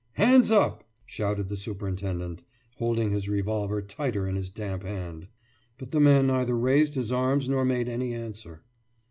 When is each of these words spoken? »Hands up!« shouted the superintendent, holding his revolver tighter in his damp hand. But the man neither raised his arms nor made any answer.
»Hands 0.13 0.49
up!« 0.49 0.83
shouted 1.05 1.47
the 1.47 1.55
superintendent, 1.55 2.41
holding 2.79 3.11
his 3.11 3.29
revolver 3.29 3.83
tighter 3.83 4.27
in 4.27 4.35
his 4.35 4.49
damp 4.49 4.81
hand. 4.81 5.27
But 5.77 5.91
the 5.91 5.99
man 5.99 6.25
neither 6.25 6.57
raised 6.57 6.95
his 6.95 7.11
arms 7.11 7.47
nor 7.47 7.63
made 7.63 7.87
any 7.87 8.11
answer. 8.15 8.63